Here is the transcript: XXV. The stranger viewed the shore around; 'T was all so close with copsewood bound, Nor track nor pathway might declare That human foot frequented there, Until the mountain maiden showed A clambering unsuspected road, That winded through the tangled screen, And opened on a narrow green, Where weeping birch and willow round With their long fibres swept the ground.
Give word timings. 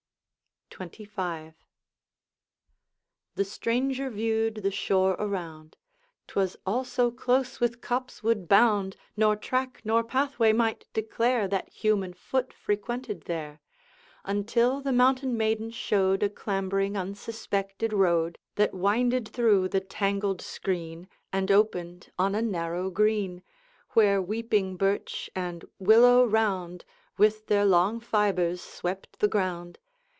XXV. 0.71 1.53
The 3.35 3.43
stranger 3.45 4.09
viewed 4.09 4.55
the 4.63 4.71
shore 4.71 5.17
around; 5.19 5.75
'T 6.27 6.33
was 6.37 6.55
all 6.65 6.85
so 6.85 7.11
close 7.11 7.59
with 7.59 7.81
copsewood 7.81 8.47
bound, 8.47 8.95
Nor 9.17 9.35
track 9.35 9.81
nor 9.83 10.01
pathway 10.01 10.53
might 10.53 10.85
declare 10.93 11.47
That 11.49 11.67
human 11.69 12.13
foot 12.13 12.53
frequented 12.53 13.23
there, 13.23 13.59
Until 14.23 14.79
the 14.79 14.93
mountain 14.93 15.35
maiden 15.35 15.71
showed 15.71 16.23
A 16.23 16.29
clambering 16.29 16.95
unsuspected 16.95 17.91
road, 17.91 18.39
That 18.55 18.73
winded 18.73 19.27
through 19.27 19.67
the 19.67 19.81
tangled 19.81 20.41
screen, 20.41 21.09
And 21.33 21.51
opened 21.51 22.11
on 22.17 22.33
a 22.33 22.41
narrow 22.41 22.89
green, 22.89 23.43
Where 23.89 24.21
weeping 24.21 24.77
birch 24.77 25.29
and 25.35 25.65
willow 25.79 26.23
round 26.25 26.85
With 27.17 27.47
their 27.47 27.65
long 27.65 27.99
fibres 27.99 28.61
swept 28.61 29.19
the 29.19 29.27
ground. 29.27 29.77